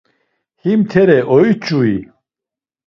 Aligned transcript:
Him 0.63 0.79
tere 0.91 1.17
oiç̌ui? 1.35 1.95